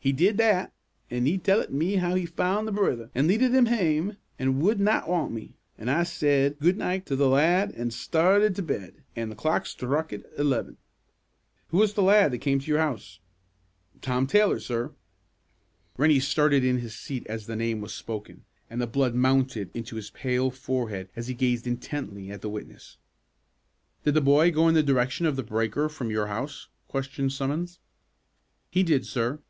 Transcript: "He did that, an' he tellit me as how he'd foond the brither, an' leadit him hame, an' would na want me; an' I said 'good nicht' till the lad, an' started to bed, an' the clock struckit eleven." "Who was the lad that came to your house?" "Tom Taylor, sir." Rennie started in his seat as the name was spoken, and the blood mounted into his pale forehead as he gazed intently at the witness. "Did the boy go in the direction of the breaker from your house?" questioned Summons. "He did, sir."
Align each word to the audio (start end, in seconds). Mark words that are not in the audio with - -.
"He 0.00 0.12
did 0.12 0.38
that, 0.38 0.72
an' 1.10 1.26
he 1.26 1.36
tellit 1.36 1.70
me 1.70 1.96
as 1.96 2.00
how 2.00 2.14
he'd 2.14 2.34
foond 2.34 2.64
the 2.66 2.72
brither, 2.72 3.10
an' 3.14 3.26
leadit 3.26 3.52
him 3.52 3.66
hame, 3.66 4.16
an' 4.38 4.58
would 4.60 4.80
na 4.80 5.04
want 5.06 5.32
me; 5.34 5.54
an' 5.76 5.90
I 5.90 6.04
said 6.04 6.58
'good 6.60 6.78
nicht' 6.78 7.04
till 7.08 7.16
the 7.18 7.28
lad, 7.28 7.72
an' 7.72 7.90
started 7.90 8.54
to 8.56 8.62
bed, 8.62 9.02
an' 9.16 9.28
the 9.28 9.34
clock 9.34 9.64
struckit 9.64 10.24
eleven." 10.38 10.78
"Who 11.66 11.78
was 11.78 11.92
the 11.92 12.02
lad 12.02 12.30
that 12.32 12.38
came 12.38 12.58
to 12.58 12.66
your 12.66 12.78
house?" 12.78 13.18
"Tom 14.00 14.26
Taylor, 14.26 14.60
sir." 14.60 14.92
Rennie 15.98 16.20
started 16.20 16.64
in 16.64 16.78
his 16.78 16.94
seat 16.96 17.26
as 17.26 17.44
the 17.46 17.56
name 17.56 17.82
was 17.82 17.92
spoken, 17.92 18.44
and 18.70 18.80
the 18.80 18.86
blood 18.86 19.14
mounted 19.14 19.68
into 19.74 19.96
his 19.96 20.08
pale 20.10 20.50
forehead 20.50 21.10
as 21.16 21.28
he 21.28 21.34
gazed 21.34 21.66
intently 21.66 22.30
at 22.30 22.40
the 22.40 22.48
witness. 22.48 22.96
"Did 24.04 24.14
the 24.14 24.22
boy 24.22 24.52
go 24.52 24.68
in 24.68 24.74
the 24.74 24.82
direction 24.82 25.26
of 25.26 25.36
the 25.36 25.42
breaker 25.42 25.86
from 25.90 26.08
your 26.10 26.28
house?" 26.28 26.68
questioned 26.86 27.32
Summons. 27.32 27.80
"He 28.70 28.82
did, 28.82 29.04
sir." 29.04 29.40